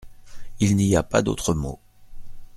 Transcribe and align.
Il 0.59 0.77
n’y 0.77 0.95
a 0.95 1.03
pas 1.03 1.21
d’autre 1.21 1.53
mot. 1.53 1.79